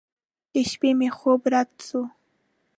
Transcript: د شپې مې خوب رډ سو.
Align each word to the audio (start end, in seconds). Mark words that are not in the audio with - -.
د 0.53 0.55
شپې 0.69 0.89
مې 0.99 1.09
خوب 1.17 1.41
رډ 1.53 1.69
سو. 1.87 2.01